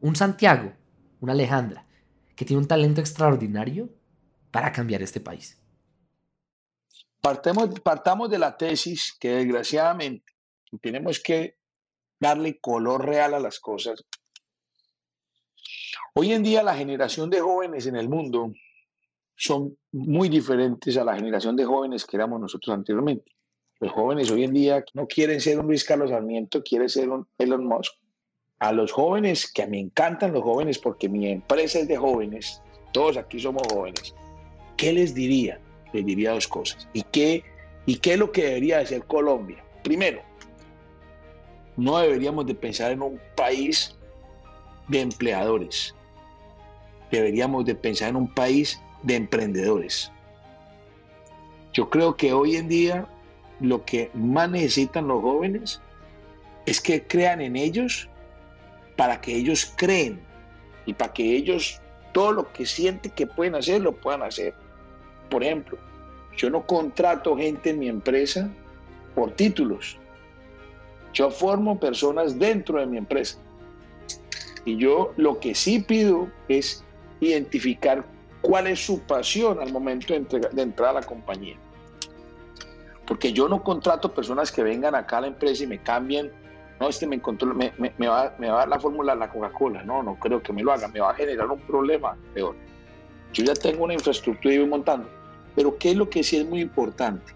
[0.00, 0.72] un Santiago,
[1.20, 1.86] una Alejandra,
[2.36, 3.90] que tiene un talento extraordinario
[4.52, 5.58] para cambiar este país?
[7.20, 10.32] Partemos, partamos de la tesis que desgraciadamente
[10.80, 11.56] tenemos que
[12.20, 14.04] darle color real a las cosas.
[16.14, 18.52] Hoy en día la generación de jóvenes en el mundo
[19.34, 23.32] son muy diferentes a la generación de jóvenes que éramos nosotros anteriormente.
[23.80, 27.26] Los jóvenes hoy en día no quieren ser un Luis Carlos Sarmiento, quieren ser un
[27.38, 27.94] Elon Musk.
[28.60, 31.96] A los jóvenes, que a mí me encantan los jóvenes porque mi empresa es de
[31.96, 32.62] jóvenes,
[32.92, 34.14] todos aquí somos jóvenes,
[34.82, 35.60] ¿qué les diría?
[35.92, 36.88] Les diría dos cosas.
[36.92, 37.44] ¿Y qué,
[37.86, 39.62] y qué es lo que debería hacer Colombia?
[39.84, 40.20] Primero,
[41.76, 43.94] no deberíamos de pensar en un país
[44.88, 45.94] de empleadores.
[47.12, 50.10] Deberíamos de pensar en un país de emprendedores.
[51.72, 53.06] Yo creo que hoy en día
[53.60, 55.80] lo que más necesitan los jóvenes
[56.66, 58.08] es que crean en ellos
[58.96, 60.20] para que ellos creen
[60.86, 64.54] y para que ellos todo lo que sienten que pueden hacer lo puedan hacer.
[65.32, 65.78] Por ejemplo,
[66.36, 68.50] yo no contrato gente en mi empresa
[69.14, 69.96] por títulos.
[71.14, 73.38] Yo formo personas dentro de mi empresa.
[74.66, 76.84] Y yo lo que sí pido es
[77.20, 78.04] identificar
[78.42, 81.56] cuál es su pasión al momento de, entrar a la compañía.
[83.06, 86.30] Porque yo no contrato personas que vengan acá a la empresa y me cambien.
[86.78, 87.72] No, este me, encontró, me,
[88.06, 89.82] va, me va a dar la fórmula de la Coca-Cola.
[89.82, 90.88] No, no creo que me lo haga.
[90.88, 92.54] Me va a generar un problema peor.
[93.32, 95.21] Yo ya tengo una infraestructura y voy montando.
[95.54, 97.32] Pero ¿qué es lo que sí es muy importante?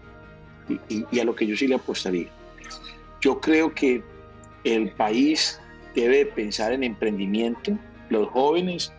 [0.89, 2.27] Y, a lo que yo sí le apostaría.
[3.21, 4.03] Yo creo que
[4.63, 5.59] el país
[5.95, 7.77] debe pensar en emprendimiento.
[8.09, 8.91] Los jóvenes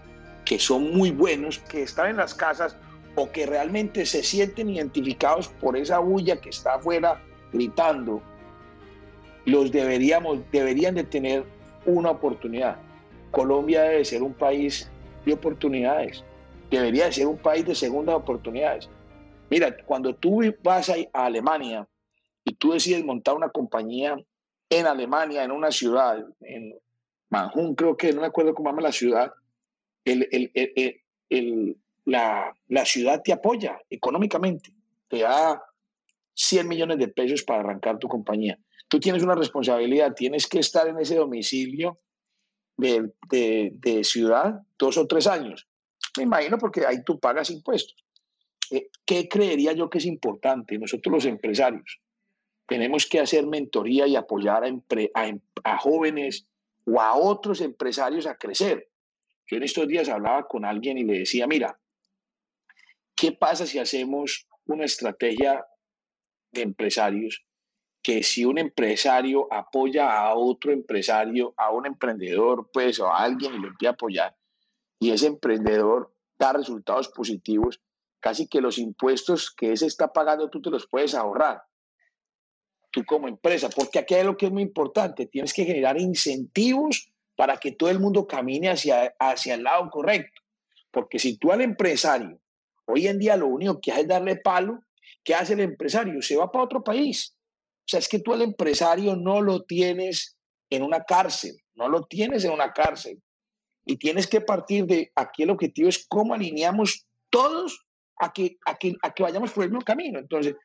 [0.44, 2.76] que son muy buenos, que están en las casas
[3.14, 7.20] o que realmente se sienten identificados por esa bulla que está afuera
[7.52, 8.22] gritando,
[9.44, 11.44] los deberíamos, deberían de tener
[11.84, 12.76] una oportunidad.
[13.30, 14.90] Colombia debe ser un país
[15.26, 16.24] de oportunidades,
[16.70, 18.88] debería de ser un país de segundas oportunidades.
[19.50, 21.88] Mira, cuando tú vas a, Alemania
[22.44, 24.16] y tú decides montar una compañía
[24.70, 26.74] en Alemania, en una ciudad, en
[27.30, 29.32] Manjún creo que, no me acuerdo cómo llama la ciudad,
[32.04, 34.72] la, la, ciudad te apoya económicamente,
[35.08, 35.62] te da
[36.34, 38.58] 100 millones de pesos para arrancar tu compañía.
[38.88, 41.98] Tú tienes una responsabilidad, tienes que estar en ese domicilio
[42.76, 45.66] de, de, ciudad dos o tres años.
[46.16, 47.96] Me imagino porque ahí tú pagas impuestos.
[48.70, 50.78] Eh, ¿Qué creería yo que es importante?
[50.78, 52.00] Nosotros los empresarios
[52.66, 54.68] tenemos que hacer mentoría y apoyar a,
[55.14, 55.32] a,
[55.64, 56.46] a jóvenes
[56.84, 58.90] o a otros empresarios a crecer.
[59.46, 61.80] Yo en estos días hablaba con alguien y le decía, mira,
[63.14, 65.64] ¿qué pasa si hacemos una estrategia
[66.52, 67.44] de empresarios
[68.02, 73.54] que si un empresario apoya a otro empresario, a un emprendedor, pues, o a alguien
[73.54, 74.36] y lo empieza a apoyar,
[75.00, 77.80] y ese emprendedor da resultados positivos,
[78.20, 81.62] casi que los impuestos que ese está pagando tú te los puedes ahorrar,
[82.90, 87.12] tú como empresa, porque aquí hay lo que es muy importante, tienes que generar incentivos
[87.36, 90.42] para que todo el mundo camine hacia, hacia el lado correcto.
[90.90, 92.40] Porque si tú al empresario,
[92.86, 94.82] hoy en día lo único que hace es darle palo,
[95.22, 96.20] ¿qué hace el empresario?
[96.22, 97.36] Se va para otro país.
[97.80, 100.36] O sea, es que tú al empresario no lo tienes
[100.70, 103.22] en una cárcel, no lo tienes en una cárcel.
[103.84, 107.86] Y tienes que partir de aquí el objetivo es cómo alineamos todos
[108.18, 110.18] a que, a que, a que vayamos por el mismo camino.
[110.18, 110.56] Entonces,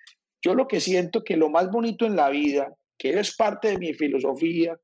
[0.42, 3.78] yo lo que siento que lo más bonito en la vida, que es parte de
[3.78, 4.78] mi filosofía,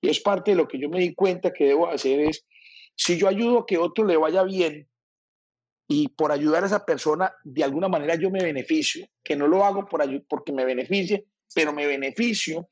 [0.00, 2.44] y es parte de lo que yo me di cuenta que debo hacer es,
[2.96, 4.88] si yo ayudo a que otro le vaya bien
[5.88, 9.64] y por ayudar a esa persona, de alguna manera yo me beneficio, que no lo
[9.64, 12.68] hago por porque me beneficie, pero me beneficio,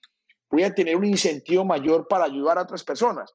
[0.50, 3.32] voy a tener un incentivo mayor para ayudar a otras personas.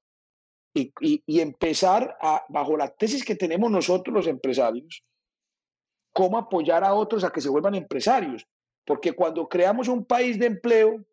[0.73, 5.03] Y, y, empezar a, bajo la tesis que tenemos nosotros los empresarios,
[6.17, 8.47] cómo apoyar a otros a que se vuelvan empresarios.
[8.83, 11.05] Porque cuando creamos un país de empleo,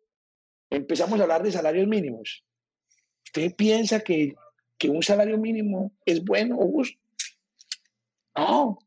[0.71, 2.43] empezamos a hablar de salarios mínimos.
[3.23, 4.33] ¿Usted piensa que,
[4.89, 6.99] un salario mínimo es bueno o justo?
[8.35, 8.79] No.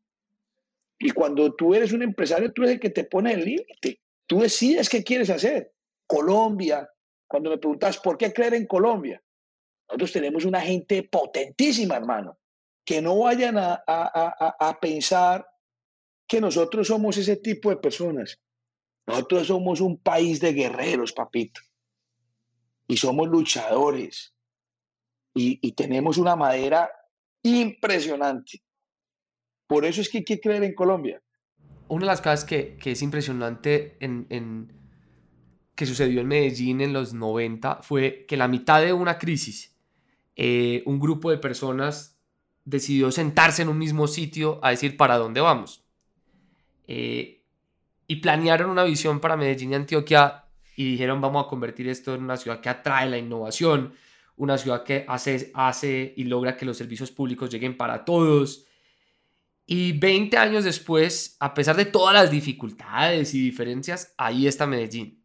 [0.98, 4.00] Y cuando tú eres un empresario, tú eres el que te pone el límite.
[4.26, 5.72] Tú decides qué quieres hacer.
[6.04, 6.90] Colombia,
[7.28, 9.22] cuando me preguntas por qué creer en Colombia,
[9.86, 12.36] nosotros tenemos una gente potentísima, hermano.
[12.84, 15.47] Que no vayan a pensar
[16.28, 18.38] que nosotros somos ese tipo de personas.
[19.06, 21.62] Nosotros somos un país de guerreros, papito.
[22.86, 24.34] Y somos luchadores
[25.34, 26.90] y, tenemos una madera
[27.42, 28.62] impresionante.
[29.66, 31.22] Por eso es que hay que creer en Colombia.
[31.88, 34.72] Una de las cosas que, que es impresionante en, en,
[35.74, 39.76] que sucedió en Medellín en los 90 fue que la mitad de una crisis,
[40.36, 42.18] eh, un grupo de personas
[42.64, 45.87] decidió sentarse en un mismo sitio a decir para dónde vamos.
[46.88, 47.44] Eh,
[48.06, 52.24] y planearon una visión para Medellín y Antioquia y dijeron vamos a convertir esto en
[52.24, 53.92] una ciudad que atrae la innovación,
[54.36, 58.64] una ciudad que hace, hace y logra que los servicios públicos lleguen para todos.
[59.66, 65.22] Y 20 años después, a pesar de todas las dificultades y diferencias, ahí está Medellín.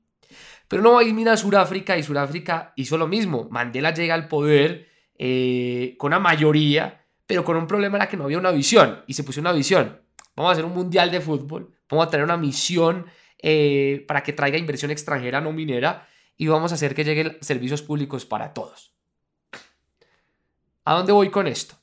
[0.67, 3.47] Pero no va a ir a Sudáfrica y Sudáfrica hizo lo mismo.
[3.49, 8.25] Mandela llega al poder eh, con una mayoría, pero con un problema era que no
[8.25, 9.03] había una visión.
[9.07, 10.02] Y se puso una visión.
[10.35, 13.05] Vamos a hacer un mundial de fútbol, vamos a tener una misión
[13.37, 17.81] eh, para que traiga inversión extranjera no minera y vamos a hacer que lleguen servicios
[17.81, 18.93] públicos para todos.
[20.85, 21.75] ¿A dónde voy con esto?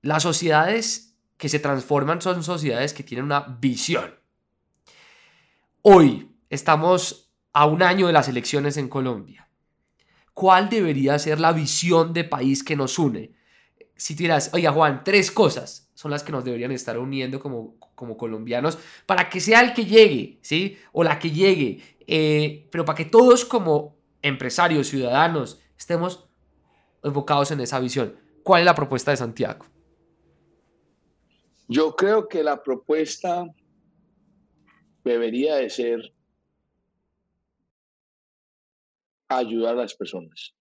[0.00, 4.14] Las sociedades que se transforman son sociedades que tienen una visión.
[5.82, 9.48] Hoy estamos a un año de las elecciones en Colombia.
[10.32, 13.34] ¿Cuál debería ser la visión de país que nos une?
[13.96, 18.16] Si tiras, oiga Juan, tres cosas son las que nos deberían estar uniendo como, como
[18.16, 20.76] colombianos para que sea el que llegue, ¿sí?
[20.90, 26.28] O la que llegue, eh, pero para que todos como empresarios, ciudadanos, estemos
[27.04, 28.16] enfocados en esa visión.
[28.42, 29.64] ¿Cuál es la propuesta de Santiago?
[31.68, 33.44] Yo creo que la propuesta
[35.04, 36.12] debería de ser
[39.28, 40.52] ayudar a las personas,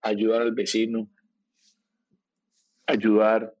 [0.00, 1.08] ayudar al vecino,
[2.86, 3.54] ayudar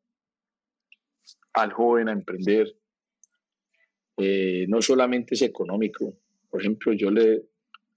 [1.52, 2.74] al joven a emprender.
[4.16, 6.16] Eh, no solamente es económico.
[6.50, 7.42] Por ejemplo, yo le,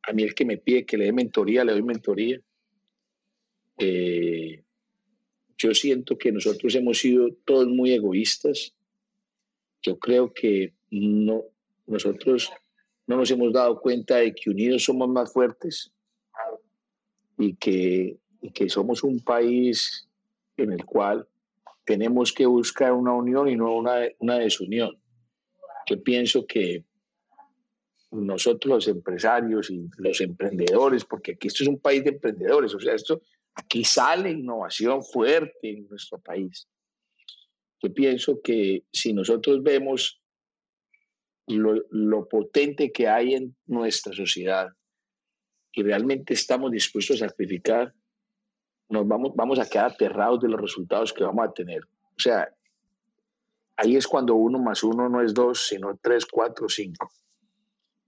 [0.04, 2.40] a mí el que me pide que le dé mentoría, le doy mentoría.
[3.78, 4.64] Eh,
[5.58, 8.74] yo siento que nosotros hemos sido todos muy egoístas.
[9.82, 11.44] Yo creo que no,
[11.86, 12.52] nosotros
[13.08, 15.92] no nos hemos dado cuenta de que unidos somos más fuertes
[17.38, 20.05] y que, y que somos un país
[20.58, 21.28] en el cual
[21.86, 25.00] tenemos que buscar una unión y no una, una desunión.
[25.88, 26.84] Yo pienso que
[28.12, 32.80] nosotros los empresarios y los emprendedores, porque aquí esto es un país de emprendedores, o
[32.80, 33.22] sea, esto
[33.54, 36.68] aquí sale innovación fuerte en nuestro país.
[37.82, 40.22] Yo pienso que si nosotros vemos
[41.48, 44.70] lo, lo potente que hay en nuestra sociedad
[45.72, 47.94] y realmente estamos dispuestos a sacrificar,
[48.90, 51.84] nos vamos, vamos a quedar aterrados de los resultados que vamos a tener.
[51.84, 52.50] O sea,
[53.76, 57.12] ahí es cuando uno más uno no es dos, sino tres, cuatro, cinco.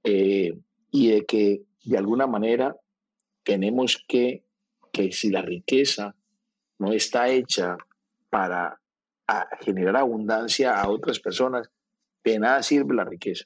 [0.04, 0.58] Eh,
[0.92, 2.76] y de que de alguna manera
[3.44, 4.46] tenemos que,
[4.92, 6.16] que si la riqueza
[6.80, 7.78] no está hecha
[8.30, 8.80] para
[9.62, 11.70] generar abundancia a otras personas,
[12.24, 13.46] de nada sirve la riqueza.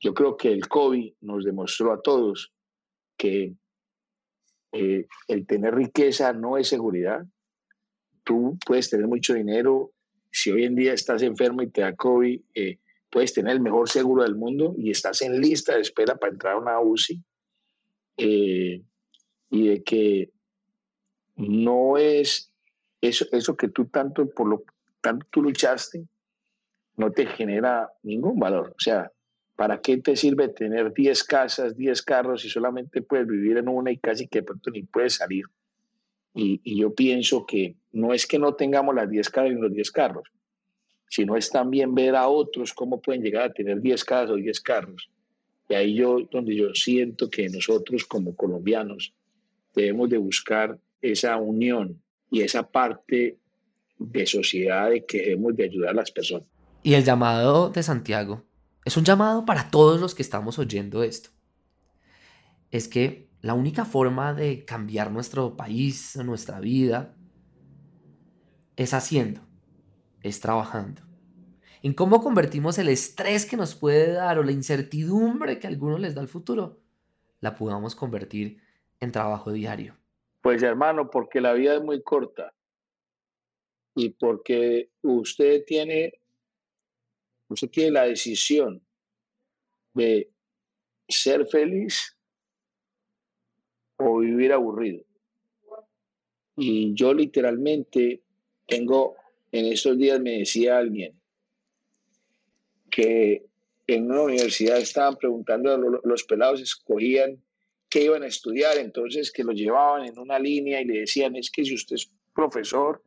[0.00, 2.52] Yo creo que el COVID nos demostró a todos
[3.16, 3.54] que
[4.72, 7.24] eh, el tener riqueza no es seguridad.
[8.24, 9.92] Tú puedes tener mucho dinero.
[10.30, 12.78] Si hoy en día estás enfermo y te da COVID, eh,
[13.10, 16.54] puedes tener el mejor seguro del mundo y estás en lista de espera para entrar
[16.54, 17.22] a una UCI.
[18.16, 18.82] Eh,
[19.50, 20.30] y de que
[21.36, 22.50] no es
[23.02, 24.64] eso, eso que tú tanto, por lo
[25.02, 26.06] tanto tú luchaste,
[26.96, 28.70] no te genera ningún valor.
[28.70, 29.10] O sea,
[29.56, 33.90] ¿Para qué te sirve tener 10 casas, 10 carros y solamente puedes vivir en una
[33.90, 35.44] y casi que de pronto ni puedes salir?
[36.34, 39.90] Y, yo pienso que no es que no tengamos las 10 casas y los 10
[39.90, 40.24] carros,
[41.08, 44.60] sino es también ver a otros cómo pueden llegar a tener 10 casas o 10
[44.62, 45.10] carros.
[45.68, 49.12] Y ahí yo, donde yo siento que nosotros como colombianos
[49.74, 53.36] debemos de buscar esa unión y esa parte
[53.98, 56.46] de sociedad de que debemos de ayudar a las personas.
[56.82, 58.44] Y el llamado de Santiago
[58.84, 61.30] es un llamado para todos los que estamos oyendo esto.
[62.70, 67.14] Es que la única forma de cambiar nuestro país, nuestra vida,
[68.76, 69.40] es haciendo,
[70.22, 71.02] es trabajando.
[71.82, 76.00] En cómo convertimos el estrés que nos puede dar o la incertidumbre que a algunos
[76.00, 76.80] les da el futuro,
[77.40, 78.58] la podamos convertir
[79.00, 79.96] en trabajo diario.
[80.40, 82.52] Pues hermano, porque la vida es muy corta
[83.94, 86.21] y porque usted tiene
[87.52, 88.82] Usted tiene la decisión
[89.94, 90.30] de
[91.08, 92.16] ser feliz
[93.96, 95.04] o vivir aburrido.
[96.56, 98.22] Y yo literalmente
[98.66, 99.16] tengo,
[99.50, 101.18] en estos días me decía alguien
[102.90, 103.46] que
[103.86, 107.42] en una universidad estaban preguntando, los pelados escogían
[107.88, 111.50] qué iban a estudiar, entonces que lo llevaban en una línea y le decían, es
[111.50, 113.02] que si usted es profesor,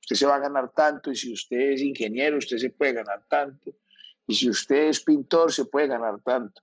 [0.00, 3.24] usted se va a ganar tanto, y si usted es ingeniero, usted se puede ganar
[3.28, 3.74] tanto.
[4.30, 6.62] Y si usted es pintor, se puede ganar tanto.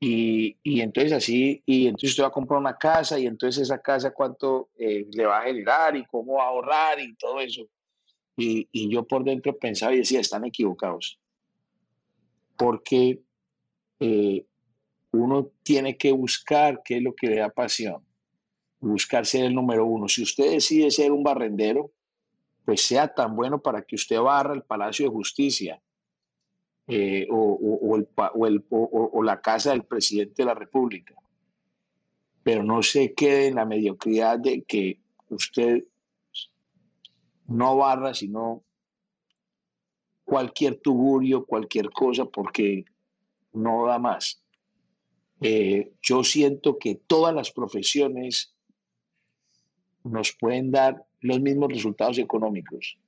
[0.00, 3.80] Y, y, entonces así, y entonces usted va a comprar una casa y entonces esa
[3.80, 7.68] casa cuánto eh, le va a generar y cómo va a ahorrar y todo eso.
[8.36, 11.20] Y, y, yo por dentro pensaba y decía, están equivocados.
[12.56, 13.22] Porque
[14.00, 14.44] eh,
[15.12, 18.04] uno tiene que buscar qué es lo que le da pasión.
[18.80, 20.08] Buscar ser el número uno.
[20.08, 21.92] Si usted decide ser un barrendero,
[22.66, 25.80] pues sea tan bueno para que usted barra el Palacio de Justicia
[26.88, 27.96] eh, o,
[29.12, 31.14] o, la casa del presidente de la República.
[32.42, 34.98] Pero no se quede en la mediocridad de que
[35.30, 35.84] usted
[37.46, 38.64] no barra, sino
[40.24, 42.84] cualquier tugurio, cualquier cosa, porque
[43.52, 44.42] no da más.
[45.40, 48.52] Eh, yo siento que todas las profesiones
[50.02, 52.98] nos pueden dar los mismos resultados económicos,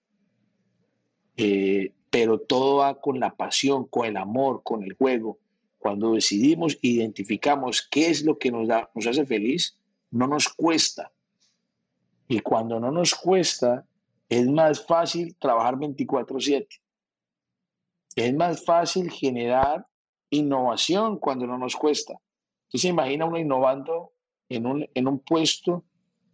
[1.37, 5.39] eh, pero todo va con la pasión, con el amor, con el juego.
[5.79, 9.77] Cuando decidimos, identificamos qué es lo que nos, da, nos hace feliz,
[10.11, 11.13] no nos cuesta.
[12.27, 13.87] Y cuando no nos cuesta,
[14.29, 16.81] es más fácil trabajar 24/7.
[18.17, 19.87] Es más fácil generar
[20.31, 22.15] innovación cuando no nos cuesta.
[22.67, 24.13] Usted se imagina uno innovando
[24.49, 25.85] en un, en un puesto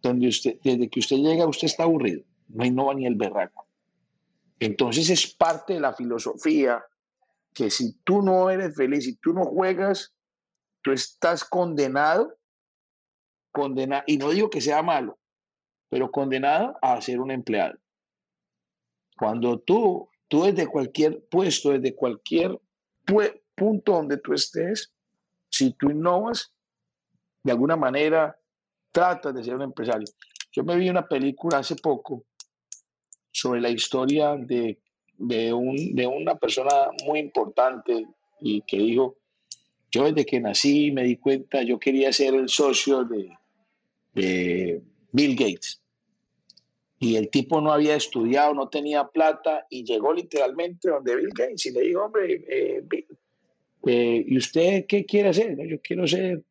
[0.09, 2.23] donde usted, desde que usted llega, usted está aburrido.
[2.49, 3.67] No innova ni el berraco.
[4.59, 6.83] Entonces es parte de la filosofía
[7.53, 10.13] que si tú no eres feliz, si tú no juegas,
[10.81, 12.37] tú estás condenado,
[13.51, 15.17] condenado, y no digo que sea malo,
[15.89, 17.77] pero condenado a ser un empleado.
[19.17, 22.59] Cuando tú, tú desde cualquier puesto, desde cualquier
[23.55, 24.93] punto donde tú estés,
[25.49, 26.53] si tú innovas,
[27.43, 28.37] de alguna manera
[28.95, 30.07] tratas de ser un empresario.
[30.53, 32.23] Yo me vi una película hace poco
[33.29, 34.79] sobre la historia de,
[35.17, 36.71] de, un, de una persona
[37.05, 38.07] muy importante
[38.39, 39.17] y que dijo,
[39.91, 43.37] yo desde que nací me di cuenta, yo quería ser el socio de,
[44.13, 44.81] de
[45.11, 45.81] Bill Gates.
[46.97, 51.65] Y el tipo no había estudiado, no tenía plata y llegó literalmente donde Bill Gates
[51.65, 52.83] y le dijo, hombre, eh,
[53.87, 55.57] eh, ¿y usted qué quiere hacer?
[55.67, 56.41] Yo quiero ser,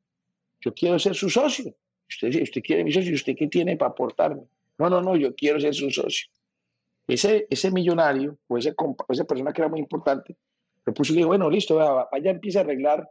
[0.60, 1.74] yo quiero ser su socio.
[2.08, 4.42] Usted, usted quiere mi socio, ¿usted qué tiene para aportarme?
[4.78, 6.28] No, no, no, yo quiero ser su socio.
[7.06, 8.74] Ese, ese millonario o ese,
[9.08, 10.36] esa persona que era muy importante,
[10.86, 13.08] le puso y le dijo, bueno, listo, vaya, empieza a arreglar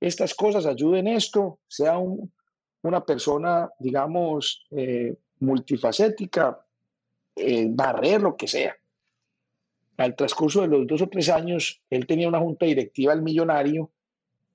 [0.00, 2.32] estas cosas, ayude en esto, sea un,
[2.82, 6.64] una persona, digamos, eh, multifacética,
[7.34, 8.76] eh, barrer lo que sea.
[9.96, 13.90] Al transcurso de los dos o tres años, él tenía una junta directiva al millonario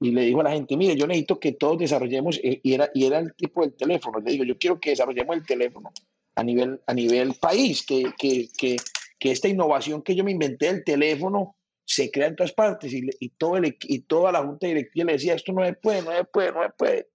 [0.02, 2.90] y le dijo a la gente, mire, yo necesito que todos desarrollemos, eh, y era,
[2.92, 5.92] y era el tipo del teléfono, le digo, yo quiero que desarrollemos el teléfono
[6.36, 8.78] a nivel, a nivel país, que, que, que,
[9.20, 13.08] que esta innovación que yo me inventé del teléfono se crea en todas partes y,
[13.20, 16.12] y, todo el, y toda la junta directiva le decía, esto no se puede, no
[16.12, 17.08] se puede, no se puede.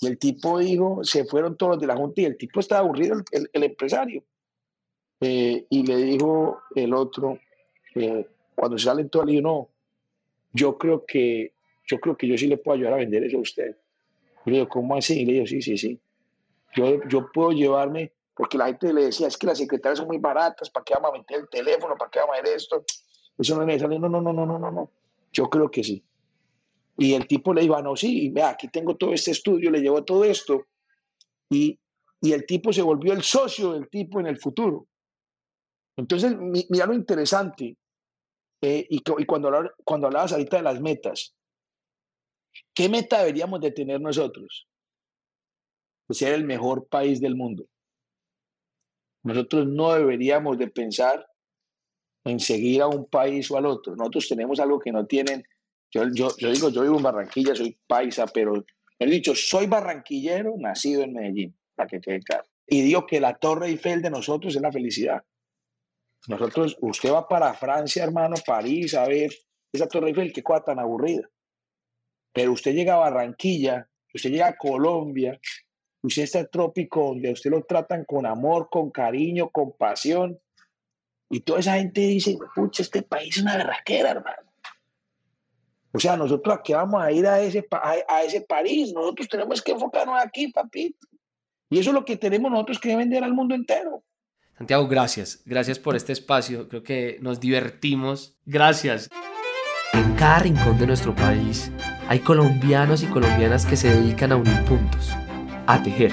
[0.00, 2.82] Y el tipo dijo, se fueron todos los de la junta y el tipo estaba
[2.82, 4.22] aburrido, el, el, empresario.
[5.20, 7.40] Eh, y le dijo el otro,
[7.96, 9.68] eh, cuando salen todos, le dijo, no,
[10.52, 11.53] yo creo que
[11.86, 13.76] yo creo que yo sí le puedo ayudar a vender eso a usted.
[14.46, 15.20] Y le digo, ¿cómo así?
[15.20, 16.00] Y le digo, sí, sí, sí.
[16.74, 20.18] Yo, yo puedo llevarme, porque la gente le decía, es que las secretarias son muy
[20.18, 21.96] baratas, ¿para qué vamos a meter el teléfono?
[21.96, 22.84] ¿Para qué vamos a ver esto?
[23.38, 23.98] Eso no es necesario.
[23.98, 24.90] No, no, no, no, no, no, no.
[25.32, 26.04] Yo creo que sí.
[26.96, 29.80] Y el tipo le dijo, ah, no, sí, vea, aquí tengo todo este estudio, le
[29.80, 30.66] llevo todo esto.
[31.50, 31.78] Y,
[32.20, 34.86] y el tipo se volvió el socio del tipo en el futuro.
[35.96, 36.36] Entonces,
[36.70, 37.76] mira lo interesante.
[38.60, 39.50] Eh, y, y, cuando,
[39.84, 41.34] cuando hablabas ahorita de las metas,
[42.74, 44.68] ¿Qué meta deberíamos de tener nosotros?
[46.06, 47.66] Pues ser el mejor país del mundo.
[49.22, 51.26] Nosotros no deberíamos de pensar
[52.24, 53.96] en seguir a un país o al otro.
[53.96, 55.44] Nosotros tenemos algo que no tienen.
[55.90, 58.64] Yo, yo, yo digo, yo vivo en Barranquilla, soy paisa, pero
[58.98, 62.44] he dicho, soy barranquillero, nacido en Medellín, para que quede claro.
[62.66, 65.22] Y digo que la Torre Eiffel de nosotros es la felicidad.
[66.28, 69.30] Nosotros, usted va para Francia, hermano, París, a ver
[69.72, 71.28] esa Torre Eiffel, qué cosa tan aburrida.
[72.34, 75.40] Pero usted llega a Barranquilla, usted llega a Colombia,
[76.02, 80.38] usted está en trópico donde usted lo tratan con amor, con cariño, con pasión.
[81.30, 84.52] Y toda esa gente dice, pucha, este país es una berraquera, hermano.
[85.92, 89.72] O sea, nosotros aquí vamos a ir a ese, a, ese París, nosotros tenemos que
[89.72, 91.06] enfocarnos aquí, papito.
[91.70, 94.02] Y eso es lo que tenemos nosotros que vender al mundo entero.
[94.58, 95.42] Santiago, gracias.
[95.44, 96.68] Gracias por este espacio.
[96.68, 98.36] Creo que nos divertimos.
[98.44, 99.08] Gracias.
[99.94, 101.70] En cada rincón de nuestro país
[102.08, 105.12] hay colombianos y colombianas que se dedican a unir puntos,
[105.68, 106.12] a tejer.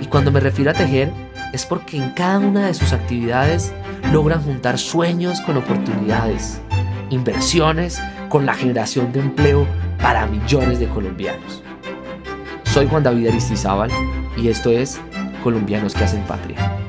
[0.00, 1.10] Y cuando me refiero a tejer,
[1.52, 3.72] es porque en cada una de sus actividades
[4.12, 6.60] logran juntar sueños con oportunidades,
[7.10, 9.66] inversiones con la generación de empleo
[10.00, 11.64] para millones de colombianos.
[12.62, 13.90] Soy Juan David Aristizábal
[14.36, 15.00] y esto es
[15.42, 16.83] Colombianos que hacen patria.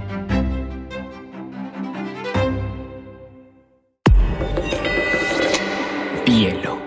[6.36, 6.85] Hielo